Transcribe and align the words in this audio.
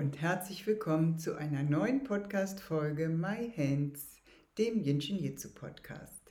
Und 0.00 0.22
herzlich 0.22 0.66
willkommen 0.66 1.18
zu 1.18 1.36
einer 1.36 1.62
neuen 1.62 2.04
Podcast-Folge 2.04 3.10
My 3.10 3.52
Hands, 3.54 4.00
dem 4.56 4.80
Jinshin 4.82 5.18
Jitsu 5.18 5.50
Podcast. 5.50 6.22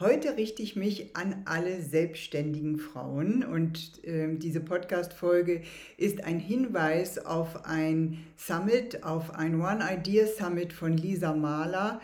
Heute 0.00 0.38
richte 0.38 0.62
ich 0.62 0.74
mich 0.74 1.14
an 1.14 1.42
alle 1.44 1.82
selbstständigen 1.82 2.78
Frauen 2.78 3.44
und 3.44 4.02
äh, 4.06 4.34
diese 4.38 4.60
Podcast-Folge 4.60 5.64
ist 5.98 6.24
ein 6.24 6.40
Hinweis 6.40 7.18
auf 7.18 7.66
ein 7.66 8.24
Summit, 8.38 9.04
auf 9.04 9.34
ein 9.34 9.60
One 9.60 9.84
Idea 9.86 10.26
Summit 10.26 10.72
von 10.72 10.96
Lisa 10.96 11.34
Mahler, 11.34 12.00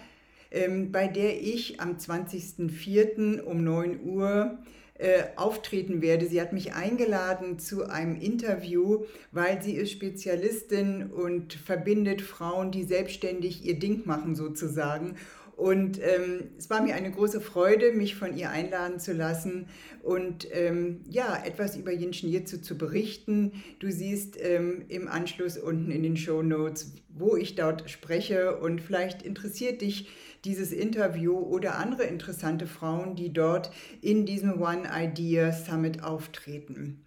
äh, 0.51 0.69
bei 0.69 1.09
der 1.09 1.41
ich 1.41 1.81
am 1.81 1.97
20.04. 1.97 3.41
um 3.41 3.65
9 3.65 4.01
Uhr 4.03 4.59
äh, 4.97 5.25
auftreten 5.35 6.03
werde. 6.03 6.27
Sie 6.27 6.41
hat 6.41 6.53
mich 6.53 6.75
eingeladen 6.75 7.59
zu 7.59 7.89
einem 7.89 8.15
Interview, 8.15 9.05
weil 9.33 9.61
sie 9.61 9.75
ist 9.75 9.91
Spezialistin 9.91 11.11
und 11.11 11.55
verbindet 11.55 12.23
Frauen, 12.23 12.71
die 12.71 12.85
selbstständig 12.85 13.65
ihr 13.65 13.79
Ding 13.79 14.03
machen 14.07 14.37
sozusagen. 14.37 15.17
Und 15.57 16.01
ähm, 16.03 16.51
es 16.59 16.69
war 16.69 16.83
mir 16.83 16.97
eine 16.97 17.11
große 17.11 17.41
Freude, 17.41 17.93
mich 17.93 18.17
von 18.17 18.37
ihr 18.37 18.51
einladen 18.51 18.99
zu 18.99 19.13
lassen 19.13 19.69
und 20.03 20.49
ähm, 20.51 21.03
ja, 21.09 21.41
etwas 21.45 21.77
über 21.77 21.93
Jinshin 21.93 22.29
Jitsu 22.29 22.59
zu 22.59 22.77
berichten. 22.77 23.53
Du 23.79 23.91
siehst 23.91 24.37
ähm, 24.41 24.85
im 24.89 25.07
Anschluss 25.07 25.57
unten 25.57 25.93
in 25.93 26.03
den 26.03 26.17
Show 26.17 26.43
Notes, 26.43 26.93
wo 27.09 27.37
ich 27.37 27.55
dort 27.55 27.89
spreche 27.89 28.59
und 28.59 28.81
vielleicht 28.81 29.23
interessiert 29.23 29.81
dich 29.81 30.09
dieses 30.45 30.73
Interview 30.73 31.39
oder 31.39 31.79
andere 31.79 32.03
interessante 32.03 32.67
Frauen, 32.67 33.15
die 33.15 33.33
dort 33.33 33.71
in 34.01 34.27
diesem 34.27 34.61
One 34.61 34.89
Idea 34.93 35.53
Summit 35.53 36.03
auftreten. 36.03 37.04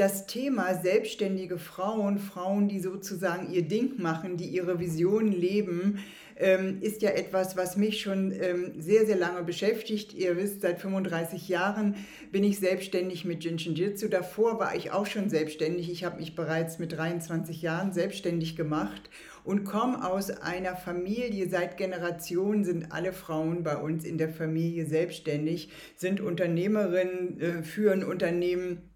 Das 0.00 0.24
Thema 0.24 0.80
selbstständige 0.80 1.58
Frauen, 1.58 2.18
Frauen, 2.18 2.68
die 2.68 2.80
sozusagen 2.80 3.52
ihr 3.52 3.60
Ding 3.60 4.00
machen, 4.00 4.38
die 4.38 4.46
ihre 4.46 4.80
Vision 4.80 5.30
leben, 5.30 5.98
ähm, 6.36 6.78
ist 6.80 7.02
ja 7.02 7.10
etwas, 7.10 7.54
was 7.54 7.76
mich 7.76 8.00
schon 8.00 8.32
ähm, 8.32 8.80
sehr, 8.80 9.04
sehr 9.04 9.16
lange 9.16 9.42
beschäftigt. 9.42 10.14
Ihr 10.14 10.38
wisst, 10.38 10.62
seit 10.62 10.80
35 10.80 11.50
Jahren 11.50 11.96
bin 12.32 12.44
ich 12.44 12.58
selbstständig 12.58 13.26
mit 13.26 13.44
Jinshin 13.44 13.74
Jitsu. 13.74 14.08
Davor 14.08 14.58
war 14.58 14.74
ich 14.74 14.90
auch 14.90 15.04
schon 15.04 15.28
selbstständig. 15.28 15.90
Ich 15.90 16.02
habe 16.02 16.16
mich 16.16 16.34
bereits 16.34 16.78
mit 16.78 16.96
23 16.96 17.60
Jahren 17.60 17.92
selbstständig 17.92 18.56
gemacht 18.56 19.10
und 19.44 19.64
komme 19.64 20.02
aus 20.10 20.30
einer 20.30 20.76
Familie, 20.76 21.46
seit 21.50 21.76
Generationen 21.76 22.64
sind 22.64 22.90
alle 22.90 23.12
Frauen 23.12 23.64
bei 23.64 23.76
uns 23.76 24.06
in 24.06 24.16
der 24.16 24.30
Familie 24.30 24.86
selbstständig, 24.86 25.68
sind 25.94 26.22
Unternehmerinnen, 26.22 27.38
äh, 27.38 27.62
führen 27.62 28.02
Unternehmen. 28.02 28.89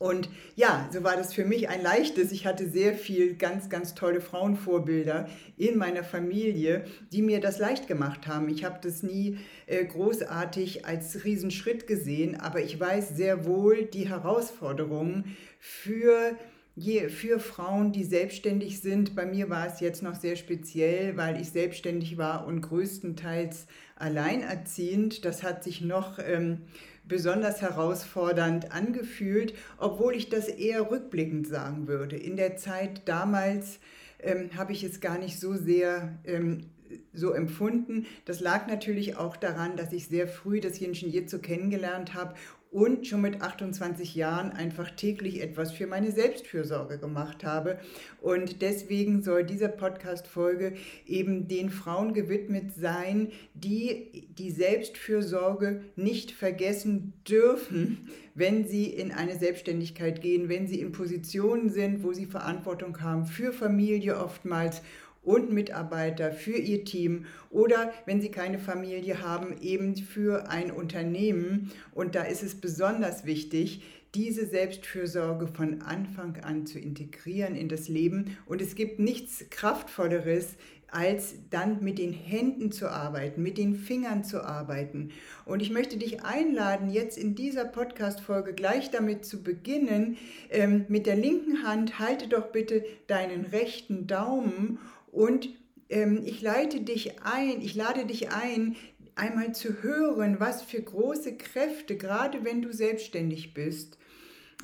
Und 0.00 0.30
ja, 0.56 0.88
so 0.90 1.04
war 1.04 1.14
das 1.14 1.34
für 1.34 1.44
mich 1.44 1.68
ein 1.68 1.82
leichtes. 1.82 2.32
Ich 2.32 2.46
hatte 2.46 2.70
sehr 2.70 2.94
viel 2.94 3.34
ganz, 3.34 3.68
ganz 3.68 3.94
tolle 3.94 4.22
Frauenvorbilder 4.22 5.28
in 5.58 5.76
meiner 5.76 6.02
Familie, 6.02 6.86
die 7.12 7.20
mir 7.20 7.38
das 7.38 7.58
leicht 7.58 7.86
gemacht 7.86 8.26
haben. 8.26 8.48
Ich 8.48 8.64
habe 8.64 8.78
das 8.80 9.02
nie 9.02 9.36
äh, 9.66 9.84
großartig 9.84 10.86
als 10.86 11.22
Riesenschritt 11.24 11.86
gesehen, 11.86 12.40
aber 12.40 12.62
ich 12.62 12.80
weiß 12.80 13.10
sehr 13.10 13.44
wohl 13.44 13.84
die 13.84 14.08
Herausforderungen 14.08 15.36
für 15.58 16.34
für 17.08 17.40
Frauen, 17.40 17.92
die 17.92 18.04
selbstständig 18.04 18.80
sind. 18.80 19.14
Bei 19.14 19.26
mir 19.26 19.50
war 19.50 19.66
es 19.66 19.80
jetzt 19.80 20.02
noch 20.02 20.14
sehr 20.14 20.36
speziell, 20.36 21.14
weil 21.18 21.38
ich 21.38 21.50
selbstständig 21.50 22.16
war 22.16 22.46
und 22.46 22.62
größtenteils 22.62 23.66
alleinerziehend. 23.96 25.26
Das 25.26 25.42
hat 25.42 25.62
sich 25.62 25.82
noch 25.82 26.18
ähm, 26.18 26.62
besonders 27.10 27.60
herausfordernd 27.60 28.72
angefühlt, 28.72 29.52
obwohl 29.76 30.14
ich 30.14 30.30
das 30.30 30.48
eher 30.48 30.90
rückblickend 30.90 31.46
sagen 31.46 31.86
würde. 31.86 32.16
In 32.16 32.36
der 32.36 32.56
Zeit 32.56 33.02
damals 33.06 33.80
ähm, 34.20 34.50
habe 34.56 34.72
ich 34.72 34.82
es 34.82 35.00
gar 35.00 35.18
nicht 35.18 35.38
so 35.38 35.54
sehr 35.54 36.16
ähm, 36.24 36.70
so 37.12 37.32
empfunden. 37.32 38.06
Das 38.24 38.40
lag 38.40 38.66
natürlich 38.66 39.16
auch 39.16 39.36
daran, 39.36 39.76
dass 39.76 39.92
ich 39.92 40.08
sehr 40.08 40.26
früh 40.26 40.60
das 40.60 40.80
Jinshin 40.80 41.10
Jitsu 41.10 41.38
kennengelernt 41.38 42.14
habe 42.14 42.34
und 42.70 43.06
schon 43.06 43.20
mit 43.20 43.42
28 43.42 44.14
Jahren 44.14 44.52
einfach 44.52 44.90
täglich 44.90 45.42
etwas 45.42 45.72
für 45.72 45.88
meine 45.88 46.12
Selbstfürsorge 46.12 46.98
gemacht 46.98 47.44
habe. 47.44 47.78
Und 48.20 48.62
deswegen 48.62 49.22
soll 49.22 49.44
diese 49.44 49.68
Podcast-Folge 49.68 50.74
eben 51.04 51.48
den 51.48 51.70
Frauen 51.70 52.14
gewidmet 52.14 52.72
sein, 52.74 53.32
die 53.54 54.28
die 54.38 54.52
Selbstfürsorge 54.52 55.82
nicht 55.96 56.30
vergessen 56.30 57.12
dürfen, 57.28 58.08
wenn 58.34 58.66
sie 58.66 58.86
in 58.86 59.10
eine 59.10 59.36
Selbstständigkeit 59.36 60.20
gehen, 60.20 60.48
wenn 60.48 60.68
sie 60.68 60.80
in 60.80 60.92
Positionen 60.92 61.70
sind, 61.70 62.04
wo 62.04 62.12
sie 62.12 62.26
Verantwortung 62.26 63.00
haben 63.00 63.26
für 63.26 63.52
Familie 63.52 64.16
oftmals 64.16 64.82
und 65.22 65.52
Mitarbeiter 65.52 66.32
für 66.32 66.56
ihr 66.56 66.84
Team 66.84 67.26
oder 67.50 67.92
wenn 68.06 68.20
sie 68.20 68.30
keine 68.30 68.58
Familie 68.58 69.22
haben, 69.22 69.56
eben 69.60 69.96
für 69.96 70.48
ein 70.48 70.70
Unternehmen. 70.70 71.70
Und 71.92 72.14
da 72.14 72.22
ist 72.22 72.42
es 72.42 72.54
besonders 72.54 73.26
wichtig, 73.26 73.82
diese 74.14 74.46
Selbstfürsorge 74.46 75.46
von 75.46 75.82
Anfang 75.82 76.36
an 76.42 76.66
zu 76.66 76.78
integrieren 76.78 77.54
in 77.54 77.68
das 77.68 77.88
Leben. 77.88 78.36
Und 78.46 78.60
es 78.60 78.74
gibt 78.74 78.98
nichts 78.98 79.44
Kraftvolleres, 79.50 80.56
als 80.92 81.34
dann 81.50 81.82
mit 81.84 81.98
den 81.98 82.12
Händen 82.12 82.72
zu 82.72 82.88
arbeiten, 82.90 83.42
mit 83.42 83.58
den 83.58 83.76
Fingern 83.76 84.24
zu 84.24 84.44
arbeiten. 84.44 85.10
Und 85.44 85.62
ich 85.62 85.70
möchte 85.70 85.96
dich 85.96 86.24
einladen, 86.24 86.90
jetzt 86.90 87.16
in 87.16 87.34
dieser 87.34 87.64
Podcast-Folge 87.64 88.54
gleich 88.54 88.90
damit 88.90 89.24
zu 89.24 89.42
beginnen. 89.42 90.16
Ähm, 90.50 90.86
mit 90.88 91.06
der 91.06 91.16
linken 91.16 91.62
Hand 91.62 91.98
halte 91.98 92.28
doch 92.28 92.48
bitte 92.48 92.84
deinen 93.06 93.46
rechten 93.46 94.06
Daumen 94.06 94.78
und 95.10 95.50
ähm, 95.88 96.22
ich 96.24 96.40
leite 96.40 96.80
dich 96.80 97.22
ein, 97.22 97.60
ich 97.60 97.74
lade 97.74 98.06
dich 98.06 98.30
ein, 98.30 98.76
einmal 99.14 99.54
zu 99.54 99.82
hören, 99.82 100.40
was 100.40 100.62
für 100.62 100.80
große 100.80 101.36
Kräfte, 101.36 101.96
gerade 101.96 102.44
wenn 102.44 102.62
du 102.62 102.72
selbstständig 102.72 103.54
bist, 103.54 103.98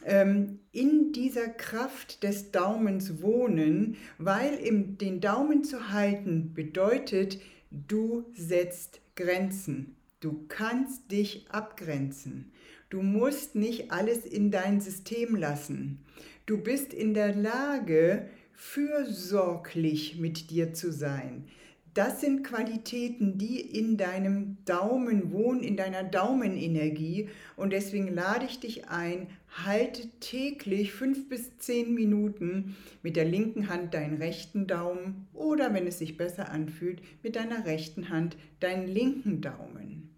ähm, 0.05 0.61
in 0.73 1.13
dieser 1.13 1.49
Kraft 1.49 2.23
des 2.23 2.53
Daumens 2.53 3.21
wohnen, 3.23 3.97
weil 4.19 4.55
im, 4.55 4.99
den 4.99 5.21
Daumen 5.21 5.65
zu 5.65 5.93
halten 5.93 6.55
bedeutet, 6.55 7.39
du 7.71 8.25
setzt 8.35 9.01
Grenzen. 9.17 9.97
Du 10.21 10.47
kannst 10.49 11.11
dich 11.11 11.47
abgrenzen. 11.51 12.53
Du 12.89 13.03
musst 13.03 13.55
nicht 13.55 13.91
alles 13.91 14.25
in 14.25 14.51
dein 14.51 14.81
System 14.81 15.35
lassen. 15.35 16.05
Du 16.47 16.59
bist 16.59 16.95
in 16.95 17.13
der 17.13 17.35
Lage, 17.35 18.29
fürsorglich 18.57 20.17
mit 20.17 20.51
dir 20.51 20.73
zu 20.73 20.91
sein. 20.91 21.45
Das 21.93 22.21
sind 22.21 22.43
Qualitäten, 22.43 23.39
die 23.39 23.59
in 23.59 23.97
deinem 23.97 24.59
Daumen 24.67 25.33
wohnen, 25.33 25.63
in 25.63 25.77
deiner 25.79 26.05
Daumenenergie. 26.05 27.29
Und 27.57 27.73
deswegen 27.73 28.09
lade 28.15 28.45
ich 28.45 28.61
dich 28.61 28.89
ein, 28.89 29.29
halte 29.65 30.07
täglich 30.21 30.93
fünf 30.93 31.29
bis 31.29 31.57
zehn 31.57 31.95
Minuten 31.95 32.77
mit 33.03 33.17
der 33.17 33.25
linken 33.25 33.71
Hand 33.71 33.95
deinen 33.95 34.19
rechten 34.19 34.67
Daumen 34.67 35.27
oder, 35.33 35.73
wenn 35.73 35.87
es 35.87 35.99
sich 35.99 36.19
besser 36.19 36.51
anfühlt, 36.51 37.01
mit 37.23 37.37
deiner 37.37 37.65
rechten 37.65 38.11
Hand 38.11 38.37
deinen 38.61 38.89
linken 38.89 39.41
Daumen. 39.41 40.11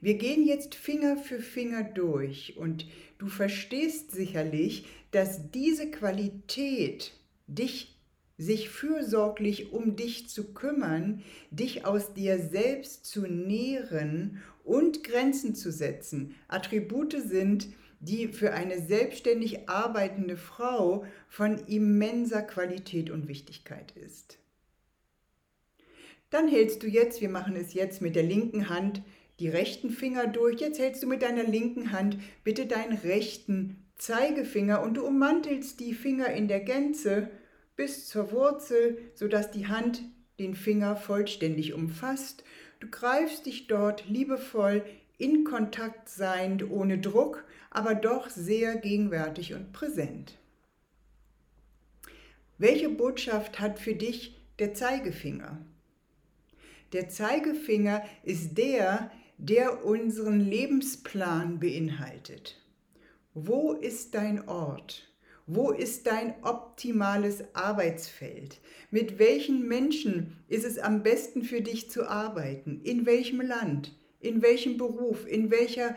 Wir 0.00 0.14
gehen 0.14 0.46
jetzt 0.46 0.74
Finger 0.74 1.18
für 1.18 1.40
Finger 1.40 1.82
durch 1.84 2.56
und 2.56 2.86
du 3.18 3.26
verstehst 3.26 4.12
sicherlich, 4.12 4.86
dass 5.10 5.50
diese 5.50 5.90
Qualität 5.90 7.12
dich 7.54 7.96
sich 8.40 8.70
fürsorglich 8.70 9.70
um 9.72 9.96
dich 9.96 10.30
zu 10.30 10.54
kümmern, 10.54 11.22
dich 11.50 11.84
aus 11.84 12.14
dir 12.14 12.38
selbst 12.38 13.04
zu 13.04 13.26
nähren 13.26 14.40
und 14.64 15.04
Grenzen 15.04 15.54
zu 15.54 15.70
setzen, 15.70 16.34
Attribute 16.48 17.20
sind, 17.20 17.68
die 18.00 18.28
für 18.28 18.54
eine 18.54 18.80
selbstständig 18.80 19.68
arbeitende 19.68 20.38
Frau 20.38 21.04
von 21.28 21.58
immenser 21.66 22.40
Qualität 22.40 23.10
und 23.10 23.28
Wichtigkeit 23.28 23.92
ist. 23.94 24.38
Dann 26.30 26.48
hältst 26.48 26.82
du 26.82 26.86
jetzt, 26.86 27.20
wir 27.20 27.28
machen 27.28 27.56
es 27.56 27.74
jetzt 27.74 28.00
mit 28.00 28.16
der 28.16 28.22
linken 28.22 28.70
Hand, 28.70 29.02
die 29.38 29.48
rechten 29.48 29.90
Finger 29.90 30.26
durch. 30.26 30.60
Jetzt 30.60 30.78
hältst 30.78 31.02
du 31.02 31.06
mit 31.06 31.20
deiner 31.20 31.44
linken 31.44 31.92
Hand 31.92 32.16
bitte 32.42 32.64
deinen 32.66 32.96
rechten 32.96 33.84
Zeigefinger 33.96 34.82
und 34.82 34.94
du 34.94 35.04
ummantelst 35.04 35.78
die 35.80 35.92
Finger 35.92 36.28
in 36.28 36.48
der 36.48 36.60
Gänze 36.60 37.30
bis 37.80 38.06
zur 38.06 38.30
Wurzel, 38.30 38.98
sodass 39.14 39.50
die 39.52 39.66
Hand 39.66 40.02
den 40.38 40.54
Finger 40.54 40.96
vollständig 40.96 41.72
umfasst. 41.72 42.44
Du 42.78 42.90
greifst 42.90 43.46
dich 43.46 43.68
dort 43.68 44.06
liebevoll 44.06 44.84
in 45.16 45.44
Kontakt 45.44 46.10
seiend, 46.10 46.70
ohne 46.70 46.98
Druck, 46.98 47.42
aber 47.70 47.94
doch 47.94 48.28
sehr 48.28 48.76
gegenwärtig 48.76 49.54
und 49.54 49.72
präsent. 49.72 50.36
Welche 52.58 52.90
Botschaft 52.90 53.60
hat 53.60 53.78
für 53.78 53.94
dich 53.94 54.38
der 54.58 54.74
Zeigefinger? 54.74 55.64
Der 56.92 57.08
Zeigefinger 57.08 58.04
ist 58.24 58.58
der, 58.58 59.10
der 59.38 59.86
unseren 59.86 60.38
Lebensplan 60.38 61.58
beinhaltet. 61.58 62.60
Wo 63.32 63.72
ist 63.72 64.14
dein 64.14 64.46
Ort? 64.50 65.09
Wo 65.52 65.72
ist 65.72 66.06
dein 66.06 66.32
optimales 66.44 67.42
Arbeitsfeld? 67.54 68.60
Mit 68.92 69.18
welchen 69.18 69.66
Menschen 69.66 70.36
ist 70.46 70.64
es 70.64 70.78
am 70.78 71.02
besten 71.02 71.42
für 71.42 71.60
dich 71.60 71.90
zu 71.90 72.08
arbeiten? 72.08 72.80
In 72.84 73.04
welchem 73.04 73.40
Land? 73.40 73.98
In 74.20 74.42
welchem 74.42 74.76
Beruf? 74.76 75.26
In 75.26 75.50
welcher 75.50 75.96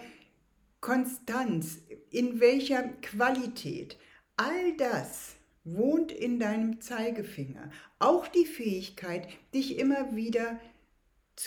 Konstanz? 0.82 1.84
In 2.10 2.40
welcher 2.40 2.82
Qualität? 3.04 4.00
All 4.38 4.76
das 4.76 5.36
wohnt 5.64 6.12
in 6.12 6.40
deinem 6.40 6.82
Zeigefinger. 6.82 7.70
Auch 8.00 8.28
die 8.28 8.46
Fähigkeit, 8.46 9.28
dich 9.54 9.78
immer 9.78 10.16
wieder 10.16 10.54
zu 10.54 10.73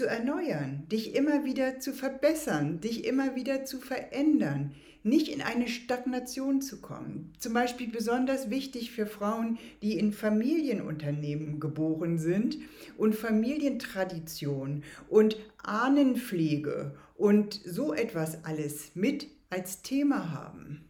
erneuern, 0.04 0.86
dich 0.90 1.14
immer 1.14 1.44
wieder 1.44 1.78
zu 1.78 1.92
verbessern, 1.92 2.80
dich 2.80 3.04
immer 3.04 3.36
wieder 3.36 3.64
zu 3.64 3.78
verändern, 3.78 4.74
nicht 5.04 5.28
in 5.28 5.40
eine 5.40 5.68
Stagnation 5.68 6.60
zu 6.60 6.80
kommen. 6.80 7.32
Zum 7.38 7.54
Beispiel 7.54 7.88
besonders 7.88 8.50
wichtig 8.50 8.90
für 8.90 9.06
Frauen, 9.06 9.58
die 9.82 9.96
in 9.98 10.12
Familienunternehmen 10.12 11.60
geboren 11.60 12.18
sind 12.18 12.58
und 12.98 13.14
Familientradition 13.14 14.82
und 15.08 15.36
Ahnenpflege 15.58 16.96
und 17.14 17.54
so 17.64 17.94
etwas 17.94 18.44
alles 18.44 18.96
mit 18.96 19.28
als 19.48 19.82
Thema 19.82 20.32
haben. 20.32 20.84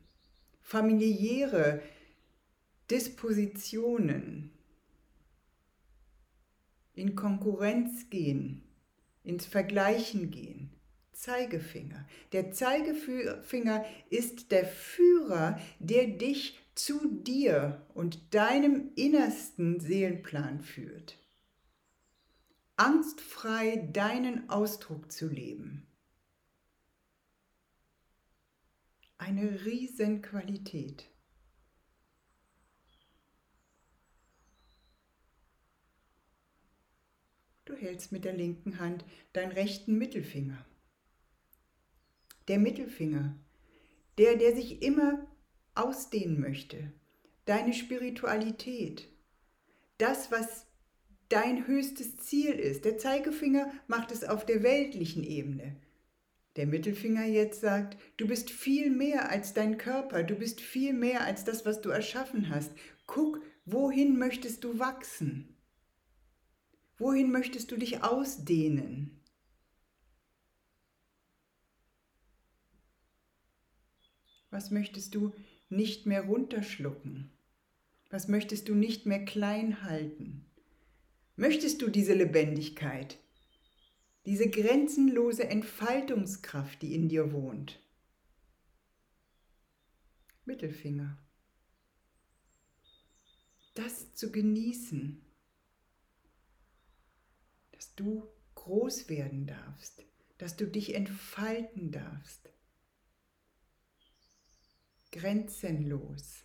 Familiäre 0.63 1.83
Dispositionen, 2.91 4.51
in 6.95 7.15
Konkurrenz 7.15 8.09
gehen, 8.09 8.66
ins 9.27 9.47
Vergleichen 9.47 10.31
gehen 10.31 10.77
Zeigefinger. 11.17 12.07
Der 12.33 12.53
Zeigefinger 12.53 13.85
ist 14.11 14.53
der 14.53 14.67
Führer, 14.67 15.59
der 15.79 16.07
dich 16.09 16.61
zu 16.75 17.23
dir 17.23 17.87
und 17.95 18.35
deinem 18.35 18.93
innersten 18.97 19.81
Seelenplan 19.81 20.61
führt. 20.61 21.19
Angstfrei 22.77 23.89
deinen 23.93 24.51
Ausdruck 24.51 25.11
zu 25.11 25.29
leben. 25.29 25.87
Eine 29.17 29.65
Riesenqualität. 29.65 31.09
Du 37.67 37.75
hältst 37.75 38.11
mit 38.11 38.25
der 38.25 38.33
linken 38.33 38.79
Hand 38.81 39.05
deinen 39.35 39.53
rechten 39.53 39.99
Mittelfinger 39.99 40.65
der 42.49 42.59
Mittelfinger, 42.59 43.35
der, 44.19 44.37
der 44.37 44.55
sich 44.55 44.83
immer 44.83 45.27
ausdehnen 45.75 46.41
möchte, 46.41 46.93
deine 47.45 47.73
Spiritualität, 47.73 49.09
das, 49.99 50.31
was 50.31 50.67
dein 51.29 51.67
höchstes 51.67 52.17
Ziel 52.19 52.53
ist. 52.53 52.85
Der 52.85 52.99
Zeigefinger 52.99 53.73
macht 53.89 54.13
es 54.13 54.25
auf 54.25 54.47
der 54.47 54.63
weltlichen 54.63 55.25
Ebene. 55.25 55.77
Der 56.55 56.67
Mittelfinger 56.67 57.27
jetzt 57.27 57.61
sagt, 57.61 57.99
du 58.17 58.27
bist 58.27 58.51
viel 58.51 58.91
mehr 58.91 59.29
als 59.29 59.53
dein 59.53 59.77
Körper, 59.77 60.23
du 60.23 60.37
bist 60.37 60.61
viel 60.61 60.95
mehr 60.95 61.23
als 61.23 61.45
das, 61.45 61.67
was 61.67 61.83
du 61.83 61.91
erschaffen 61.91 62.49
hast. 62.49 62.73
Guck, 63.07 63.43
wohin 63.67 64.19
möchtest 64.19 64.65
du 64.65 64.79
wachsen? 64.79 65.56
Wohin 66.99 67.31
möchtest 67.31 67.71
du 67.71 67.77
dich 67.77 68.03
ausdehnen? 68.03 69.21
Was 74.51 74.71
möchtest 74.71 75.15
du 75.15 75.35
nicht 75.69 76.07
mehr 76.07 76.23
runterschlucken? 76.25 77.31
Was 78.09 78.29
möchtest 78.29 78.69
du 78.69 78.75
nicht 78.75 79.05
mehr 79.05 79.25
klein 79.25 79.83
halten? 79.83 80.47
Möchtest 81.35 81.83
du 81.83 81.91
diese 81.91 82.15
Lebendigkeit, 82.15 83.19
diese 84.25 84.49
grenzenlose 84.49 85.47
Entfaltungskraft, 85.49 86.81
die 86.81 86.95
in 86.95 87.11
dir 87.11 87.33
wohnt? 87.33 87.79
Mittelfinger. 90.47 91.19
Das 93.75 94.15
zu 94.15 94.33
genießen, 94.33 95.26
dass 97.77 97.95
du 97.95 98.27
groß 98.57 99.09
werden 99.09 99.47
darfst, 99.47 100.03
dass 100.39 100.57
du 100.57 100.67
dich 100.67 100.95
entfalten 100.95 101.93
darfst 101.93 102.51
grenzenlos. 105.17 106.45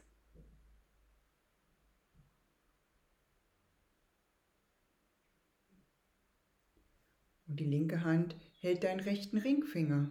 Und 7.48 7.60
die 7.60 7.66
linke 7.66 8.04
Hand 8.06 8.36
hält 8.62 8.84
deinen 8.84 9.02
rechten 9.02 9.38
Ringfinger. 9.38 10.10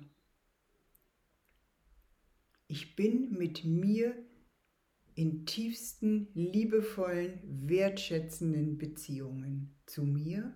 Ich 2.66 2.96
bin 2.96 3.32
mit 3.32 3.64
mir 3.64 4.14
in 5.14 5.46
tiefsten, 5.46 6.28
liebevollen, 6.34 7.68
wertschätzenden 7.68 8.76
Beziehungen 8.76 9.74
zu 9.86 10.04
mir, 10.04 10.54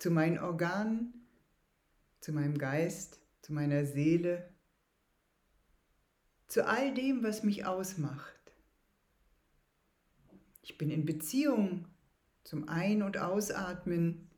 zu 0.00 0.10
meinen 0.10 0.38
Organen, 0.38 1.12
zu 2.20 2.32
meinem 2.32 2.56
Geist, 2.56 3.20
zu 3.42 3.52
meiner 3.52 3.84
Seele, 3.84 4.48
zu 6.48 6.66
all 6.66 6.92
dem, 6.94 7.22
was 7.22 7.44
mich 7.44 7.66
ausmacht. 7.66 8.34
Ich 10.62 10.78
bin 10.78 10.90
in 10.90 11.04
Beziehung 11.04 11.86
zum 12.44 12.66
Ein- 12.68 13.02
und 13.02 13.18
Ausatmen. 13.18 14.30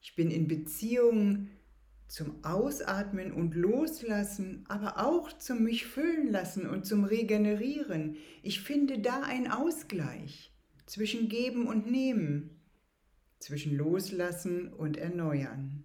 Ich 0.00 0.14
bin 0.14 0.30
in 0.30 0.48
Beziehung 0.48 1.48
zum 2.06 2.42
Ausatmen 2.42 3.32
und 3.32 3.54
Loslassen, 3.54 4.64
aber 4.68 4.98
auch 4.98 5.30
zum 5.32 5.62
mich 5.62 5.84
füllen 5.84 6.26
lassen 6.26 6.66
und 6.66 6.86
zum 6.86 7.04
Regenerieren. 7.04 8.16
Ich 8.42 8.62
finde 8.62 9.00
da 9.00 9.22
einen 9.22 9.50
Ausgleich 9.50 10.54
zwischen 10.86 11.28
Geben 11.28 11.66
und 11.66 11.90
Nehmen, 11.90 12.61
zwischen 13.42 13.76
Loslassen 13.76 14.72
und 14.72 14.96
Erneuern. 14.96 15.84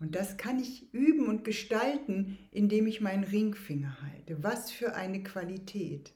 Und 0.00 0.14
das 0.14 0.36
kann 0.36 0.60
ich 0.60 0.92
üben 0.92 1.26
und 1.26 1.44
gestalten, 1.44 2.38
indem 2.50 2.86
ich 2.86 3.00
meinen 3.00 3.24
Ringfinger 3.24 4.00
halte. 4.02 4.42
Was 4.42 4.70
für 4.70 4.94
eine 4.94 5.22
Qualität. 5.22 6.14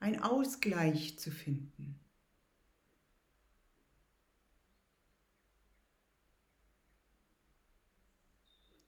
Ein 0.00 0.20
Ausgleich 0.20 1.18
zu 1.18 1.30
finden. 1.30 1.98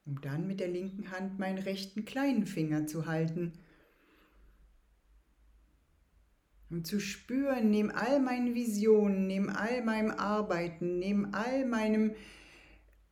Um 0.06 0.20
dann 0.20 0.46
mit 0.46 0.60
der 0.60 0.68
linken 0.68 1.10
Hand 1.12 1.38
meinen 1.38 1.58
rechten 1.58 2.04
kleinen 2.04 2.46
Finger 2.46 2.86
zu 2.86 3.06
halten. 3.06 3.52
Und 6.74 6.88
zu 6.88 6.98
spüren, 6.98 7.70
neben 7.70 7.92
all 7.92 8.18
meinen 8.18 8.56
Visionen, 8.56 9.28
neben 9.28 9.48
all 9.48 9.84
meinem 9.84 10.10
Arbeiten, 10.10 10.98
neben 10.98 11.32
all 11.32 11.64
meinem 11.64 12.16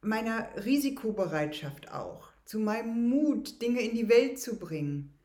meiner 0.00 0.48
Risikobereitschaft 0.64 1.92
auch, 1.92 2.32
zu 2.44 2.58
meinem 2.58 3.08
Mut, 3.08 3.62
Dinge 3.62 3.80
in 3.82 3.94
die 3.94 4.08
Welt 4.08 4.40
zu 4.40 4.58
bringen. 4.58 5.16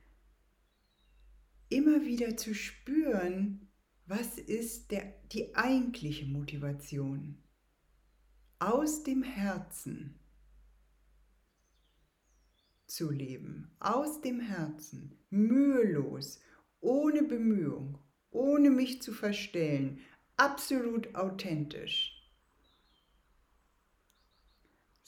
Immer 1.70 2.06
wieder 2.06 2.38
zu 2.38 2.54
spüren, 2.54 3.72
was 4.06 4.38
ist 4.38 4.92
der, 4.92 5.16
die 5.32 5.56
eigentliche 5.56 6.28
Motivation. 6.28 7.40
Aus 8.60 9.02
dem 9.02 9.24
Herzen 9.24 10.20
zu 12.86 13.10
leben, 13.10 13.72
aus 13.80 14.22
dem 14.22 14.40
Herzen, 14.40 15.18
mühelos, 15.32 16.40
ohne 16.82 17.24
Bemühung, 17.24 17.98
ohne 18.32 18.70
mich 18.70 19.02
zu 19.02 19.12
verstellen, 19.12 20.00
absolut 20.36 21.16
authentisch 21.16 22.14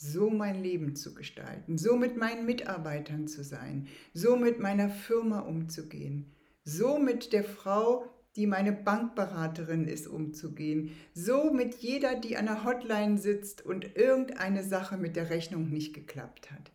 so 0.02 0.30
mein 0.30 0.64
Leben 0.64 0.96
zu 0.96 1.14
gestalten, 1.14 1.78
so 1.78 1.98
mit 1.98 2.16
meinen 2.16 2.46
Mitarbeitern 2.46 3.28
zu 3.28 3.44
sein, 3.44 3.90
so 4.14 4.38
mit 4.38 4.58
meiner 4.58 4.90
Firma 4.90 5.40
umzugehen, 5.42 6.32
so 6.64 7.00
mit 7.00 7.34
der 7.34 7.44
Frau 7.44 8.10
die 8.36 8.48
meine 8.48 8.72
Bankberaterin 8.72 9.88
ist, 9.88 10.08
umzugehen. 10.08 10.92
So 11.14 11.52
mit 11.52 11.76
jeder, 11.76 12.16
die 12.16 12.38
an 12.38 12.46
der 12.46 12.64
Hotline 12.64 13.18
sitzt 13.18 13.66
und 13.66 13.98
irgendeine 13.98 14.64
Sache 14.64 14.98
mit 14.98 15.16
der 15.16 15.30
Rechnung 15.30 15.70
nicht 15.70 15.94
geklappt 15.94 16.52
hat. 16.52 16.72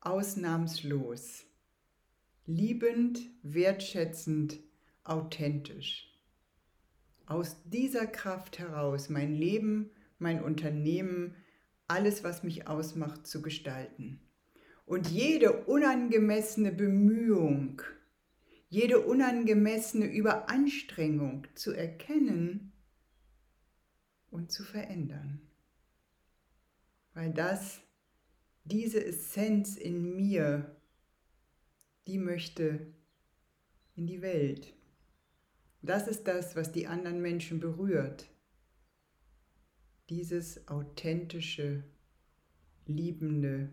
Ausnahmslos. 0.00 1.44
Liebend, 2.46 3.20
wertschätzend, 3.42 4.58
authentisch. 5.04 6.10
Aus 7.26 7.56
dieser 7.64 8.06
Kraft 8.06 8.58
heraus 8.58 9.08
mein 9.08 9.34
Leben, 9.34 9.90
mein 10.18 10.42
Unternehmen, 10.42 11.36
alles, 11.86 12.24
was 12.24 12.42
mich 12.42 12.66
ausmacht, 12.66 13.26
zu 13.26 13.42
gestalten. 13.42 14.20
Und 14.86 15.08
jede 15.08 15.64
unangemessene 15.64 16.72
Bemühung, 16.72 17.80
jede 18.68 19.00
unangemessene 19.00 20.06
Überanstrengung 20.06 21.46
zu 21.54 21.72
erkennen 21.72 22.72
und 24.30 24.50
zu 24.50 24.64
verändern. 24.64 25.40
Weil 27.14 27.32
das, 27.32 27.80
diese 28.64 29.02
Essenz 29.04 29.76
in 29.76 30.16
mir, 30.16 30.76
die 32.06 32.18
möchte 32.18 32.92
in 33.94 34.06
die 34.06 34.20
Welt. 34.20 34.73
Das 35.84 36.08
ist 36.08 36.26
das, 36.26 36.56
was 36.56 36.72
die 36.72 36.86
anderen 36.86 37.20
Menschen 37.20 37.60
berührt. 37.60 38.26
Dieses 40.08 40.66
authentische, 40.66 41.84
liebende, 42.86 43.70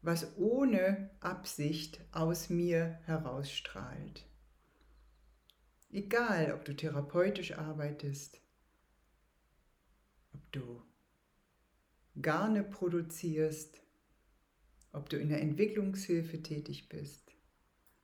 was 0.00 0.38
ohne 0.38 1.10
Absicht 1.20 2.00
aus 2.12 2.48
mir 2.48 2.98
herausstrahlt. 3.04 4.24
Egal, 5.90 6.54
ob 6.54 6.64
du 6.64 6.74
therapeutisch 6.74 7.52
arbeitest, 7.52 8.40
ob 10.32 10.50
du 10.50 10.82
Garne 12.22 12.64
produzierst, 12.64 13.82
ob 14.92 15.10
du 15.10 15.18
in 15.18 15.28
der 15.28 15.42
Entwicklungshilfe 15.42 16.42
tätig 16.42 16.88
bist, 16.88 17.36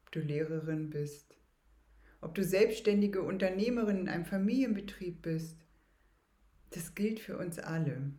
ob 0.02 0.12
du 0.12 0.20
Lehrerin 0.20 0.90
bist, 0.90 1.39
ob 2.20 2.34
du 2.34 2.44
selbstständige 2.44 3.22
Unternehmerin 3.22 4.00
in 4.00 4.08
einem 4.08 4.24
Familienbetrieb 4.24 5.22
bist, 5.22 5.56
das 6.70 6.94
gilt 6.94 7.20
für 7.20 7.38
uns 7.38 7.58
alle. 7.58 8.12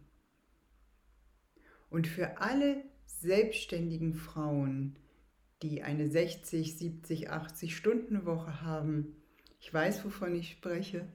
Und 1.90 2.08
für 2.08 2.40
alle 2.42 2.84
selbstständigen 3.06 4.14
Frauen, 4.14 4.98
die 5.62 5.84
eine 5.84 6.10
60, 6.10 6.78
70, 6.78 7.30
80 7.30 7.76
Stunden 7.76 8.26
Woche 8.26 8.62
haben, 8.62 9.16
ich 9.60 9.72
weiß, 9.74 10.04
wovon 10.06 10.34
ich 10.36 10.52
spreche, 10.52 11.08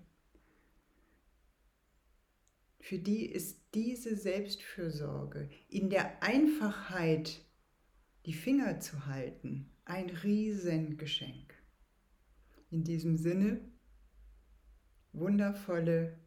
für 2.79 2.99
die 2.99 3.27
ist 3.27 3.61
diese 3.75 4.17
Selbstfürsorge 4.17 5.51
in 5.69 5.91
der 5.91 6.23
Einfachheit, 6.23 7.45
die 8.27 8.33
Finger 8.33 8.79
zu 8.79 9.07
halten, 9.07 9.69
ein 9.85 10.09
Riesengeschenk. 10.09 11.46
In 12.71 12.83
diesem 12.83 13.17
Sinne, 13.17 13.61
wundervolle, 15.13 16.19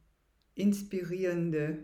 inspirierende 0.56 1.80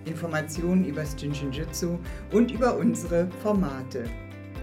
Informationen 0.04 0.84
über 0.84 1.06
Shinjitsu 1.06 1.98
und 2.32 2.50
über 2.50 2.76
unsere 2.76 3.30
Formate. 3.42 4.04